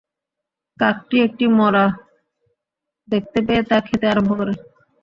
কাকটি 0.79 1.15
একটি 1.27 1.45
মড়া 1.57 1.85
দেখতে 3.07 3.39
পেয়ে 3.45 3.63
তা 3.69 3.77
খেতে 3.87 4.05
আরম্ভ 4.07 4.31
করে। 4.39 4.53